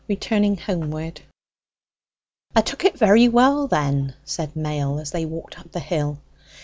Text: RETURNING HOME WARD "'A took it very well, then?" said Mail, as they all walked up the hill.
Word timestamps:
RETURNING 0.07 0.57
HOME 0.57 0.89
WARD 0.89 1.21
"'A 2.55 2.61
took 2.63 2.85
it 2.85 2.97
very 2.97 3.27
well, 3.27 3.67
then?" 3.67 4.15
said 4.25 4.55
Mail, 4.55 4.97
as 4.97 5.11
they 5.11 5.25
all 5.25 5.29
walked 5.29 5.59
up 5.59 5.71
the 5.71 5.79
hill. 5.79 6.17